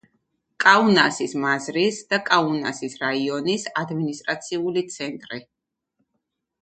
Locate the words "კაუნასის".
0.63-1.35, 2.31-2.97